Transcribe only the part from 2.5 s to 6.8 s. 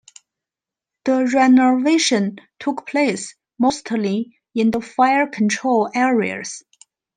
took place mostly in the fare control areas.